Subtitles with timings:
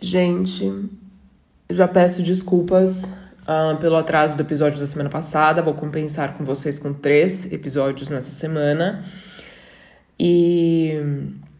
[0.00, 0.90] Gente,
[1.68, 3.04] já peço desculpas
[3.42, 5.60] uh, pelo atraso do episódio da semana passada.
[5.60, 9.02] Vou compensar com vocês com três episódios nessa semana.
[10.18, 10.94] E,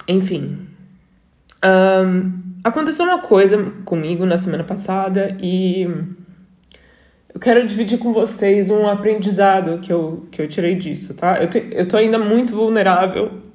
[0.06, 0.68] enfim.
[1.64, 2.32] Um,
[2.62, 5.82] aconteceu uma coisa comigo na semana passada e
[7.34, 11.42] eu quero dividir com vocês um aprendizado que eu, que eu tirei disso, tá?
[11.42, 13.47] Eu, te, eu tô ainda muito vulnerável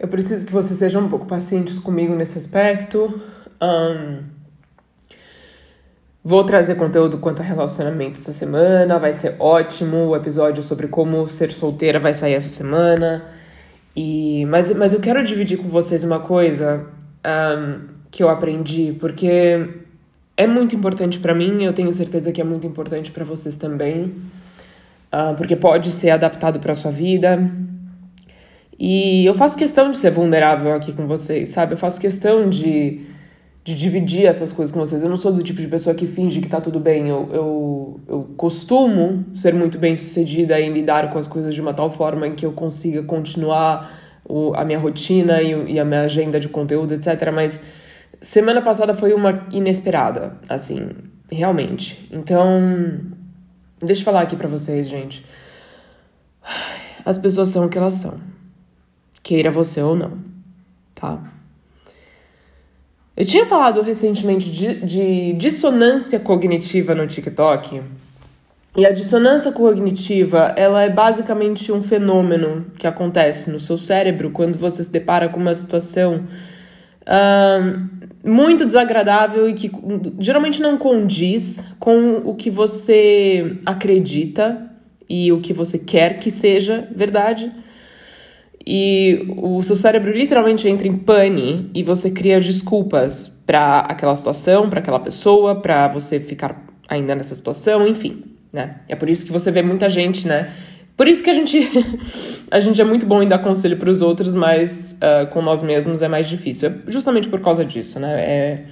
[0.00, 3.20] eu preciso que vocês sejam um pouco pacientes comigo nesse aspecto.
[3.60, 4.22] Um,
[6.24, 10.08] vou trazer conteúdo quanto a relacionamento essa semana, vai ser ótimo.
[10.08, 13.26] O episódio sobre como ser solteira vai sair essa semana.
[13.94, 16.86] E, mas, mas eu quero dividir com vocês uma coisa
[17.22, 19.68] um, que eu aprendi, porque
[20.34, 24.14] é muito importante para mim, eu tenho certeza que é muito importante para vocês também,
[25.12, 27.38] uh, porque pode ser adaptado para sua vida.
[28.80, 31.74] E eu faço questão de ser vulnerável aqui com vocês, sabe?
[31.74, 33.02] Eu faço questão de,
[33.62, 35.02] de dividir essas coisas com vocês.
[35.02, 37.06] Eu não sou do tipo de pessoa que finge que tá tudo bem.
[37.06, 41.74] Eu, eu, eu costumo ser muito bem sucedida em lidar com as coisas de uma
[41.74, 46.00] tal forma em que eu consiga continuar o, a minha rotina e, e a minha
[46.00, 47.30] agenda de conteúdo, etc.
[47.34, 47.66] Mas
[48.18, 50.88] semana passada foi uma inesperada, assim,
[51.30, 52.08] realmente.
[52.10, 52.98] Então,
[53.78, 55.22] deixa eu falar aqui pra vocês, gente.
[57.04, 58.39] As pessoas são o que elas são
[59.22, 60.18] queira você ou não,
[60.94, 61.20] tá?
[63.16, 67.82] Eu tinha falado recentemente de, de dissonância cognitiva no TikTok.
[68.76, 74.56] E a dissonância cognitiva, ela é basicamente um fenômeno que acontece no seu cérebro quando
[74.56, 76.24] você se depara com uma situação
[77.02, 79.70] uh, muito desagradável e que
[80.18, 84.70] geralmente não condiz com o que você acredita
[85.08, 87.52] e o que você quer que seja verdade
[88.66, 94.68] e o seu cérebro literalmente entra em pane e você cria desculpas para aquela situação,
[94.68, 98.76] para aquela pessoa, para você ficar ainda nessa situação, enfim, né?
[98.88, 100.52] É por isso que você vê muita gente, né?
[100.96, 101.66] Por isso que a gente
[102.50, 105.62] a gente é muito bom em dar conselho para os outros, mas uh, com nós
[105.62, 106.68] mesmos é mais difícil.
[106.68, 108.20] É justamente por causa disso, né?
[108.20, 108.64] É,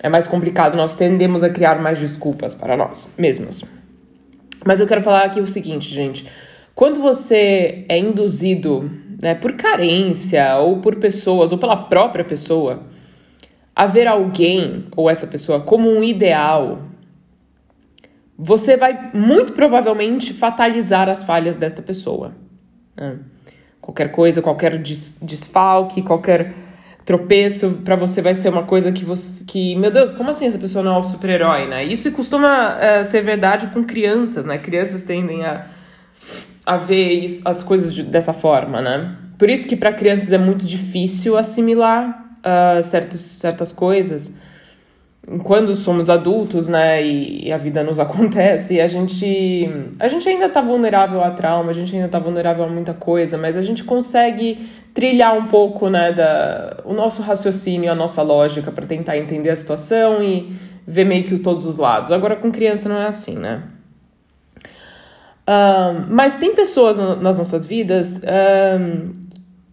[0.00, 3.64] é mais complicado, nós tendemos a criar mais desculpas para nós mesmos.
[4.64, 6.26] Mas eu quero falar aqui o seguinte, gente.
[6.78, 8.88] Quando você é induzido
[9.20, 12.84] né, por carência ou por pessoas ou pela própria pessoa
[13.74, 16.82] a ver alguém ou essa pessoa como um ideal,
[18.38, 22.30] você vai muito provavelmente fatalizar as falhas dessa pessoa.
[22.96, 23.18] Né?
[23.80, 26.54] Qualquer coisa, qualquer desfalque, qualquer
[27.04, 30.58] tropeço para você vai ser uma coisa que você que meu Deus como assim essa
[30.58, 34.58] pessoa não é um super herói né isso costuma uh, ser verdade com crianças né
[34.58, 35.77] crianças tendem a
[36.68, 39.16] a ver isso, as coisas de, dessa forma, né?
[39.38, 44.38] Por isso que para crianças é muito difícil assimilar uh, certos, certas coisas.
[45.44, 49.66] Quando somos adultos, né, e, e, a vida nos acontece, a gente,
[49.98, 53.38] a gente ainda tá vulnerável a trauma, a gente ainda tá vulnerável a muita coisa,
[53.38, 58.70] mas a gente consegue trilhar um pouco, né, da, o nosso raciocínio, a nossa lógica
[58.70, 60.54] para tentar entender a situação e
[60.86, 62.12] ver meio que todos os lados.
[62.12, 63.62] Agora com criança não é assim, né?
[65.48, 69.14] Um, mas tem pessoas nas nossas vidas um,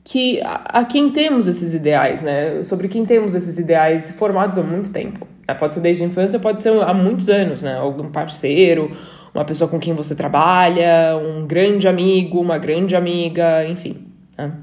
[0.05, 2.63] que a, a, quem temos esses ideais, né?
[2.63, 5.27] Sobre quem temos esses ideais formados há muito tempo.
[5.45, 5.53] Né?
[5.53, 7.75] Pode ser desde a infância, pode ser há muitos anos, né?
[7.75, 8.95] Algum parceiro,
[9.33, 14.07] uma pessoa com quem você trabalha, um grande amigo, uma grande amiga, enfim.
[14.37, 14.53] Né?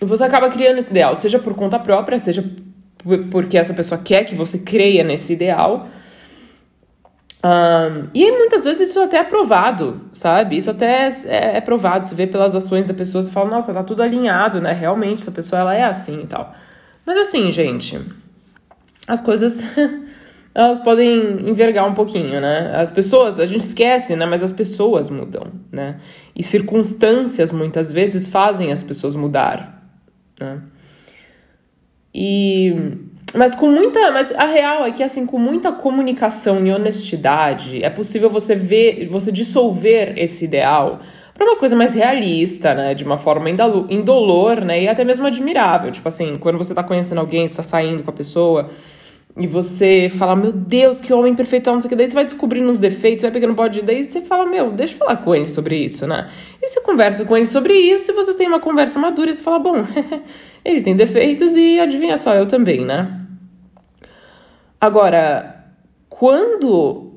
[0.00, 2.44] E você acaba criando esse ideal, seja por conta própria, seja
[3.32, 5.88] porque essa pessoa quer que você creia nesse ideal
[7.44, 10.56] um, e muitas vezes isso até é provado, sabe?
[10.56, 13.84] Isso até é, é, provado, você vê pelas ações da pessoa, você fala, nossa, tá
[13.84, 14.72] tudo alinhado, né?
[14.72, 16.54] Realmente, essa pessoa ela é assim e tal.
[17.04, 18.00] Mas assim, gente,
[19.06, 19.62] as coisas
[20.54, 22.74] elas podem envergar um pouquinho, né?
[22.76, 24.24] As pessoas, a gente esquece, né?
[24.24, 26.00] Mas as pessoas mudam, né?
[26.34, 29.86] E circunstâncias muitas vezes fazem as pessoas mudar,
[30.40, 30.62] né?
[32.14, 32.74] E
[33.34, 34.10] mas com muita.
[34.10, 39.08] Mas a real é que, assim, com muita comunicação e honestidade, é possível você ver,
[39.08, 41.00] você dissolver esse ideal
[41.34, 42.94] para uma coisa mais realista, né?
[42.94, 44.82] De uma forma indolor, né?
[44.82, 45.90] E até mesmo admirável.
[45.90, 48.70] Tipo assim, quando você tá conhecendo alguém, está saindo com a pessoa
[49.36, 52.24] e você fala, meu Deus, que homem perfeito, não sei o que, daí você vai
[52.24, 55.48] descobrindo uns defeitos, vai pegando bode, daí você fala, meu, deixa eu falar com ele
[55.48, 56.30] sobre isso, né?
[56.62, 59.42] E você conversa com ele sobre isso e vocês têm uma conversa madura e você
[59.42, 59.84] fala, bom,
[60.64, 63.23] ele tem defeitos e adivinha só, eu também, né?
[64.80, 65.72] Agora,
[66.08, 67.14] quando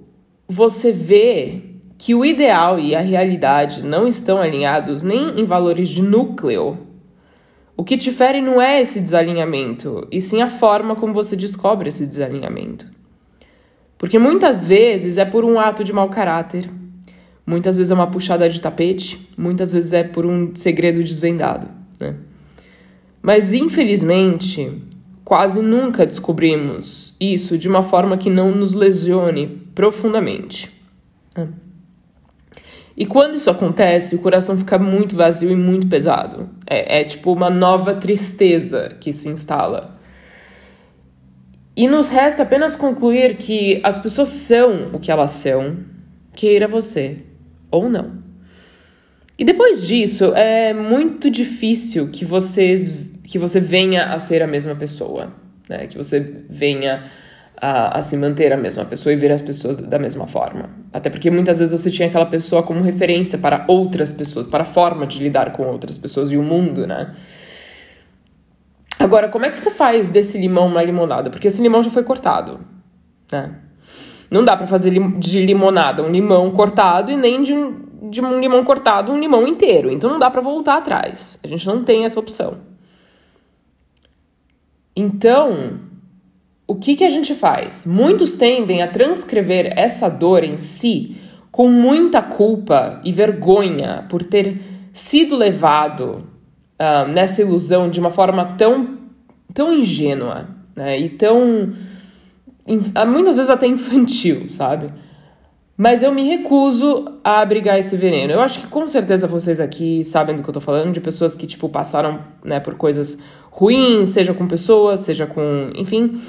[0.47, 1.61] você vê
[1.97, 6.77] que o ideal e a realidade não estão alinhados nem em valores de núcleo,
[7.79, 11.89] O que te fere não é esse desalinhamento, e sim a forma como você descobre
[11.89, 12.87] esse desalinhamento.
[13.99, 16.67] Porque muitas vezes é por um ato de mau caráter,
[17.45, 21.67] muitas vezes é uma puxada de tapete, muitas vezes é por um segredo desvendado.
[21.99, 22.15] Né?
[23.21, 24.81] Mas infelizmente,
[25.27, 30.71] quase nunca descobrimos isso de uma forma que não nos lesione profundamente.
[32.95, 36.49] E quando isso acontece, o coração fica muito vazio e muito pesado.
[36.65, 39.99] É, é tipo uma nova tristeza que se instala.
[41.75, 45.75] E nos resta apenas concluir que as pessoas são o que elas são,
[46.37, 47.17] queira você
[47.69, 48.13] ou não.
[49.37, 52.89] E depois disso, é muito difícil que vocês
[53.27, 55.33] que você venha a ser a mesma pessoa,
[55.67, 55.85] né?
[55.87, 56.19] Que você
[56.49, 57.11] venha
[57.59, 60.69] a, a, se manter a mesma pessoa e ver as pessoas da mesma forma.
[60.93, 64.65] Até porque muitas vezes você tinha aquela pessoa como referência para outras pessoas, para a
[64.65, 67.13] forma de lidar com outras pessoas e o mundo, né?
[68.97, 71.29] Agora, como é que você faz desse limão uma limonada?
[71.29, 72.61] Porque esse limão já foi cortado,
[73.31, 73.55] né?
[74.31, 78.39] Não dá para fazer de limonada um limão cortado e nem de um, de um
[78.39, 79.91] limão cortado um limão inteiro.
[79.91, 81.39] Então não dá para voltar atrás.
[81.43, 82.76] A gente não tem essa opção.
[84.99, 85.79] Então,
[86.65, 87.85] o que, que a gente faz?
[87.85, 91.17] Muitos tendem a transcrever essa dor em si
[91.51, 94.59] com muita culpa e vergonha por ter
[94.91, 96.23] sido levado
[96.81, 98.97] uh, nessa ilusão de uma forma tão,
[99.53, 100.97] tão ingênua né?
[100.99, 101.73] e tão.
[102.95, 104.91] Ah, muitas vezes até infantil, sabe?
[105.77, 108.33] Mas eu me recuso a abrigar esse veneno.
[108.33, 111.35] Eu acho que com certeza vocês aqui sabem do que eu tô falando, de pessoas
[111.35, 113.19] que, tipo, passaram, né, por coisas
[113.57, 115.71] ruins, seja com pessoas, seja com.
[115.75, 116.21] enfim.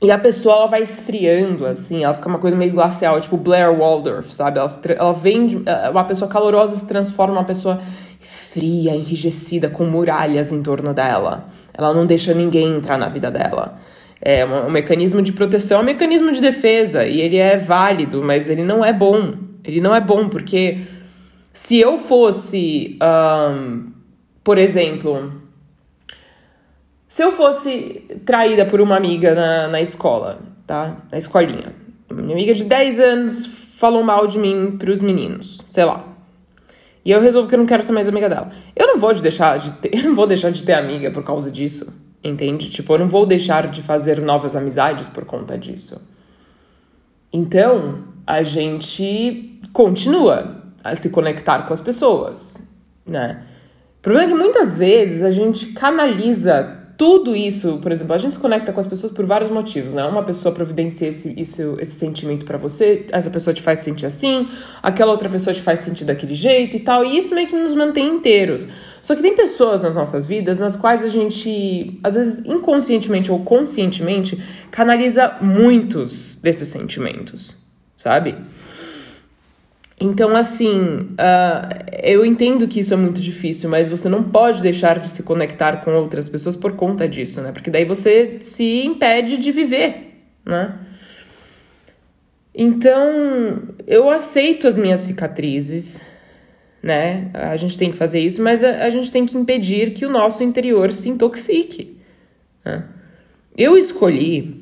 [0.00, 3.76] E a pessoa ela vai esfriando, assim, ela fica uma coisa meio glacial, tipo Blair
[3.76, 4.58] Waldorf, sabe?
[4.58, 5.46] Ela, ela vem.
[5.46, 5.56] De,
[5.90, 7.80] uma pessoa calorosa se transforma numa pessoa
[8.20, 11.46] fria, enrijecida, com muralhas em torno dela.
[11.72, 13.78] Ela não deixa ninguém entrar na vida dela.
[14.20, 18.22] É um, um mecanismo de proteção, é um mecanismo de defesa, e ele é válido,
[18.22, 19.34] mas ele não é bom.
[19.64, 20.78] Ele não é bom, porque
[21.52, 23.92] se eu fosse, um,
[24.44, 25.32] por exemplo,
[27.08, 30.98] se eu fosse traída por uma amiga na, na escola, tá?
[31.10, 31.74] Na escolinha.
[32.12, 33.46] Minha amiga de 10 anos
[33.78, 36.04] falou mal de mim pros meninos, sei lá.
[37.04, 38.50] E eu resolvo que eu não quero ser mais amiga dela.
[38.76, 41.90] Eu não vou deixar de ter, não vou deixar de ter amiga por causa disso,
[42.22, 42.68] entende?
[42.68, 46.00] Tipo, eu não vou deixar de fazer novas amizades por conta disso.
[47.32, 52.70] Então, a gente continua a se conectar com as pessoas,
[53.06, 53.44] né?
[53.98, 58.32] O problema é que muitas vezes a gente canaliza tudo isso, por exemplo, a gente
[58.32, 60.04] se conecta com as pessoas por vários motivos, né?
[60.04, 64.48] Uma pessoa providencia esse, isso, esse sentimento para você, essa pessoa te faz sentir assim,
[64.82, 67.72] aquela outra pessoa te faz sentir daquele jeito e tal, e isso meio que nos
[67.72, 68.66] mantém inteiros.
[69.00, 73.44] Só que tem pessoas nas nossas vidas nas quais a gente, às vezes inconscientemente ou
[73.44, 74.36] conscientemente,
[74.72, 77.54] canaliza muitos desses sentimentos,
[77.94, 78.34] sabe?
[80.00, 85.00] Então, assim, uh, eu entendo que isso é muito difícil, mas você não pode deixar
[85.00, 87.50] de se conectar com outras pessoas por conta disso, né?
[87.50, 90.78] Porque daí você se impede de viver, né?
[92.54, 96.04] Então, eu aceito as minhas cicatrizes,
[96.82, 97.30] né?
[97.34, 100.10] A gente tem que fazer isso, mas a, a gente tem que impedir que o
[100.10, 101.96] nosso interior se intoxique.
[102.64, 102.84] Né?
[103.56, 104.57] Eu escolhi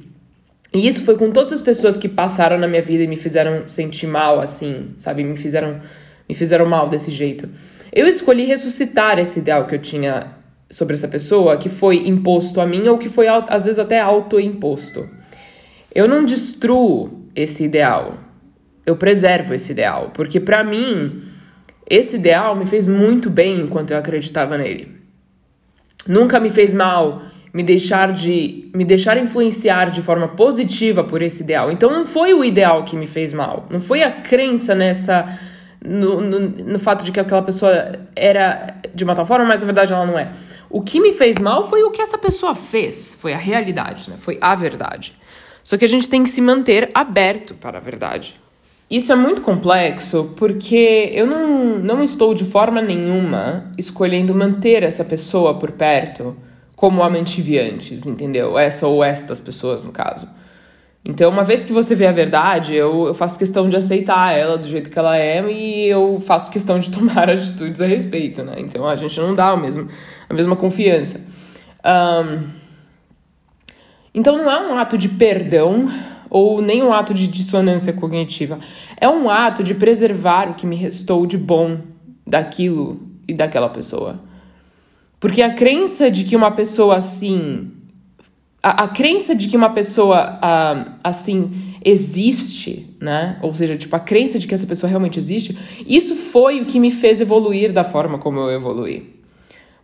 [0.77, 3.67] e isso foi com todas as pessoas que passaram na minha vida e me fizeram
[3.67, 5.25] sentir mal, assim, sabe?
[5.25, 5.81] Me fizeram,
[6.29, 7.49] me fizeram mal desse jeito.
[7.93, 10.35] Eu escolhi ressuscitar esse ideal que eu tinha
[10.71, 15.09] sobre essa pessoa, que foi imposto a mim ou que foi às vezes até autoimposto.
[15.95, 18.19] Eu não destruo esse ideal.
[18.85, 21.23] Eu preservo esse ideal, porque para mim
[21.89, 24.95] esse ideal me fez muito bem enquanto eu acreditava nele.
[26.07, 27.23] Nunca me fez mal
[27.57, 31.73] me deixar de me deixar influenciar de forma positiva por esse ideal.
[31.73, 35.39] Então não foi o ideal que me fez mal, não foi a crença nessa
[35.83, 39.65] no, no, no fato de que aquela pessoa era de uma tal forma, mas na
[39.65, 40.29] verdade ela não é.
[40.69, 44.17] O que me fez mal foi o que essa pessoa fez, foi a realidade, né?
[44.19, 45.15] Foi a verdade.
[45.65, 48.39] Só que a gente tem que se manter aberto para a verdade.
[48.91, 55.07] Isso é muito complexo porque eu não, não estou de forma nenhuma escolhendo manter essa
[55.07, 56.37] pessoa por perto
[56.77, 58.59] como a mantive antes, entendeu?
[58.59, 60.29] Essa ou estas pessoas, no caso.
[61.03, 64.59] Então, uma vez que você vê a verdade, eu, eu faço questão de aceitar ela
[64.59, 68.57] do jeito que ela é e eu faço questão de tomar atitudes a respeito, né?
[68.59, 69.89] Então, a gente não dá o mesmo,
[70.29, 71.25] a mesma confiança.
[71.85, 72.49] Um,
[74.13, 75.89] então, não é um ato de perdão
[76.29, 78.59] ou nem um ato de dissonância cognitiva.
[79.01, 81.79] É um ato de preservar o que me restou de bom
[82.27, 84.26] daquilo e daquela pessoa.
[85.27, 87.73] Porque a crença de que uma pessoa assim.
[88.63, 91.51] A, a crença de que uma pessoa uh, assim
[91.85, 93.37] existe, né?
[93.43, 96.79] Ou seja, tipo, a crença de que essa pessoa realmente existe, isso foi o que
[96.79, 99.17] me fez evoluir da forma como eu evoluí.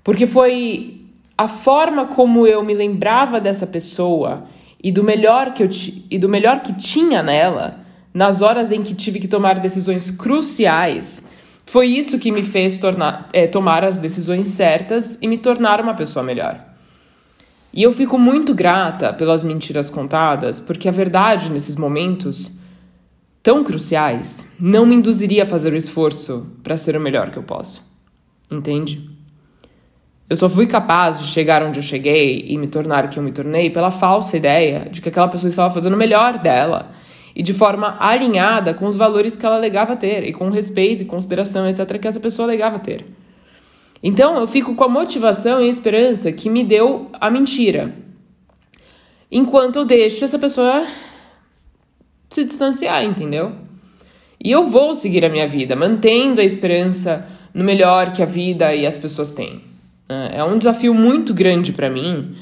[0.04, 1.00] Porque foi
[1.36, 4.44] a forma como eu me lembrava dessa pessoa
[4.80, 5.68] e do melhor que eu
[6.08, 7.80] e do melhor que tinha nela
[8.14, 11.24] nas horas em que tive que tomar decisões cruciais
[11.72, 15.94] foi isso que me fez tornar, é, tomar as decisões certas e me tornar uma
[15.94, 16.62] pessoa melhor.
[17.72, 22.52] E eu fico muito grata pelas mentiras contadas, porque a verdade nesses momentos
[23.42, 27.42] tão cruciais não me induziria a fazer o esforço para ser o melhor que eu
[27.42, 27.90] posso.
[28.50, 29.08] Entende?
[30.28, 33.22] Eu só fui capaz de chegar onde eu cheguei e me tornar o que eu
[33.22, 36.90] me tornei pela falsa ideia de que aquela pessoa estava fazendo o melhor dela
[37.34, 41.06] e de forma alinhada com os valores que ela alegava ter e com respeito e
[41.06, 43.06] consideração, etc., que essa pessoa alegava ter.
[44.02, 47.94] Então eu fico com a motivação e a esperança que me deu a mentira,
[49.30, 50.84] enquanto eu deixo essa pessoa
[52.28, 53.52] se distanciar, entendeu?
[54.44, 58.74] E eu vou seguir a minha vida, mantendo a esperança no melhor que a vida
[58.74, 59.60] e as pessoas têm.
[60.08, 62.34] É, é um desafio muito grande para mim,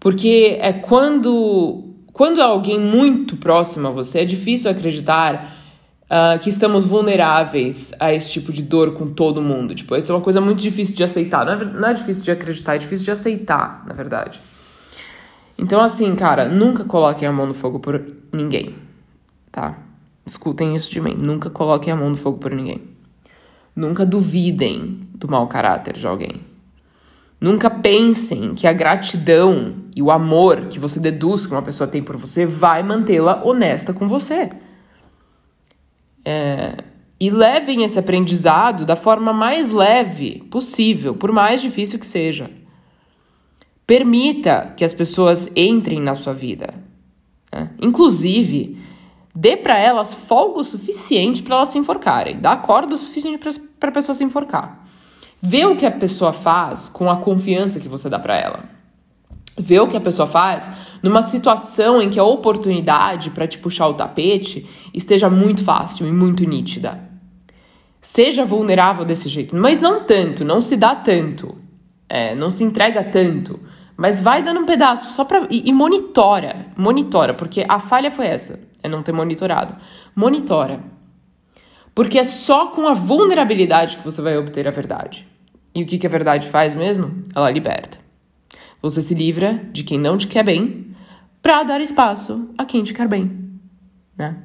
[0.00, 5.56] porque é quando quando é alguém muito próximo a você, é difícil acreditar
[6.04, 9.74] uh, que estamos vulneráveis a esse tipo de dor com todo mundo.
[9.74, 11.46] Tipo, isso é uma coisa muito difícil de aceitar.
[11.46, 14.38] Não é, não é difícil de acreditar, é difícil de aceitar, na verdade.
[15.56, 18.74] Então, assim, cara, nunca coloquem a mão no fogo por ninguém,
[19.50, 19.78] tá?
[20.26, 21.14] Escutem isso de mim.
[21.14, 22.82] Nunca coloquem a mão no fogo por ninguém.
[23.74, 26.51] Nunca duvidem do mau caráter de alguém.
[27.42, 32.00] Nunca pensem que a gratidão e o amor que você deduz que uma pessoa tem
[32.00, 34.48] por você vai mantê-la honesta com você.
[36.24, 36.76] É,
[37.18, 42.48] e levem esse aprendizado da forma mais leve possível, por mais difícil que seja.
[43.84, 46.72] Permita que as pessoas entrem na sua vida.
[47.52, 47.70] Né?
[47.80, 48.78] Inclusive,
[49.34, 52.38] dê para elas folga o suficiente para elas se enforcarem.
[52.38, 53.44] Dá corda o suficiente
[53.80, 54.81] para a pessoa se enforcar.
[55.44, 58.60] Vê o que a pessoa faz com a confiança que você dá para ela.
[59.58, 60.72] Vê o que a pessoa faz
[61.02, 66.12] numa situação em que a oportunidade para te puxar o tapete esteja muito fácil e
[66.12, 67.10] muito nítida.
[68.00, 71.58] Seja vulnerável desse jeito, mas não tanto, não se dá tanto,
[72.08, 73.58] é, não se entrega tanto,
[73.96, 78.28] mas vai dando um pedaço só para e, e monitora, monitora, porque a falha foi
[78.28, 79.74] essa, é não ter monitorado.
[80.14, 80.80] Monitora.
[81.92, 85.31] Porque é só com a vulnerabilidade que você vai obter a verdade.
[85.74, 87.24] E o que, a verdade faz mesmo?
[87.34, 87.98] Ela liberta.
[88.80, 90.94] Você se livra de quem não te quer bem
[91.40, 93.30] para dar espaço a quem te quer bem,
[94.16, 94.36] né?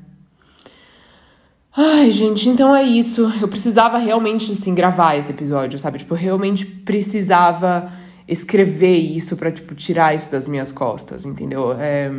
[1.76, 3.32] Ai, gente, então é isso.
[3.40, 6.00] Eu precisava realmente, assim, gravar esse episódio, sabe?
[6.00, 7.92] Tipo, eu realmente precisava
[8.28, 11.74] escrever isso para tipo, tirar isso das minhas costas, entendeu?
[11.74, 12.12] É,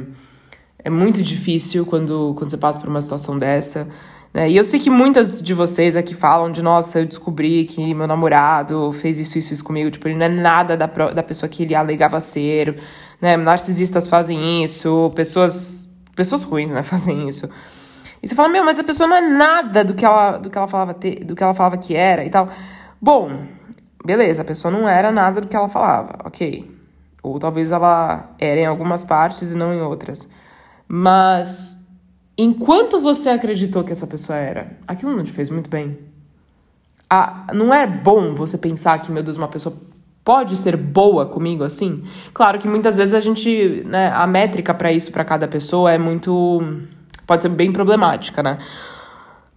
[0.78, 3.88] é muito difícil quando, quando você passa por uma situação dessa.
[4.32, 4.50] Né?
[4.50, 8.06] E eu sei que muitas de vocês aqui falam de, nossa, eu descobri que meu
[8.06, 9.90] namorado fez isso, isso, isso comigo.
[9.90, 12.80] Tipo, ele não é nada da, da pessoa que ele alegava ser.
[13.20, 13.37] Né?
[13.37, 17.49] Narcisistas fazem isso, pessoas, pessoas ruins, né, fazem isso.
[18.23, 20.58] E você fala, meu, mas a pessoa não é nada do que ela, do que
[20.58, 22.49] ela, falava, ter, do que ela falava que era e tal.
[23.00, 23.47] Bom,
[24.04, 26.68] beleza, a pessoa não era nada do que ela falava, ok.
[27.23, 30.28] Ou talvez ela era em algumas partes e não em outras.
[30.88, 31.77] Mas
[32.38, 35.99] enquanto você acreditou que essa pessoa era, aquilo não te fez muito bem.
[37.11, 39.75] Ah, não é bom você pensar que, meu Deus, uma pessoa
[40.25, 42.04] pode ser boa comigo assim?
[42.33, 45.99] Claro que muitas vezes a gente, né, a métrica para isso para cada pessoa é
[45.99, 46.62] muito
[47.26, 48.59] pode ser bem problemática, né?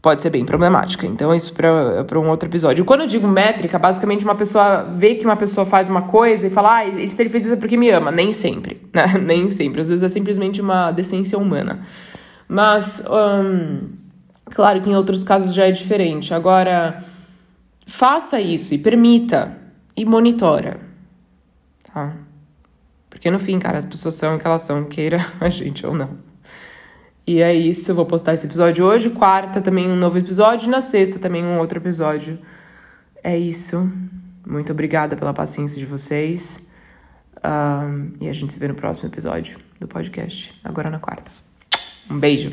[0.01, 1.05] Pode ser bem problemática.
[1.05, 2.83] Então, isso para um outro episódio.
[2.83, 6.49] Quando eu digo métrica, basicamente uma pessoa vê que uma pessoa faz uma coisa e
[6.49, 8.11] fala, ah, se ele fez isso é porque me ama.
[8.11, 9.13] Nem sempre, né?
[9.21, 9.81] Nem sempre.
[9.81, 11.81] Às vezes é simplesmente uma decência humana.
[12.51, 13.87] Mas, um,
[14.43, 16.33] claro que em outros casos já é diferente.
[16.33, 17.01] Agora,
[17.87, 19.57] faça isso e permita
[19.95, 20.81] e monitora,
[21.81, 22.13] tá?
[23.09, 25.95] Porque no fim, cara, as pessoas são o que elas são, queira a gente ou
[25.95, 26.17] não.
[27.25, 31.19] E é isso, vou postar esse episódio hoje, quarta também um novo episódio, na sexta
[31.19, 32.37] também um outro episódio.
[33.23, 33.89] É isso.
[34.45, 36.67] Muito obrigada pela paciência de vocês.
[37.37, 41.31] Um, e a gente se vê no próximo episódio do podcast, agora na quarta.
[42.11, 42.51] Um beijo.